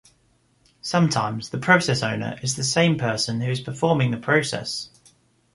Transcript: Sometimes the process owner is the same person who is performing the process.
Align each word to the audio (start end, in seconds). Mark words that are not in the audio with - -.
Sometimes 0.81 1.51
the 1.51 1.59
process 1.59 2.01
owner 2.01 2.35
is 2.41 2.55
the 2.55 2.63
same 2.63 2.97
person 2.97 3.39
who 3.39 3.51
is 3.51 3.61
performing 3.61 4.09
the 4.09 4.17
process. 4.17 4.89